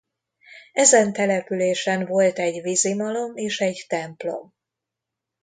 [0.73, 4.53] Ezen településen volt egy vízimalom és egy templom.